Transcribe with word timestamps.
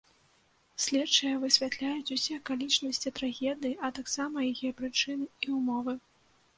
Следчыя 0.85 1.33
высвятляюць 1.43 2.13
усе 2.17 2.33
акалічнасці 2.41 3.15
трагедыі, 3.23 3.77
а 3.85 3.95
таксама 4.01 4.37
яе 4.51 4.69
прычыны 4.83 5.25
і 5.49 5.57
ўмовы. 5.61 5.93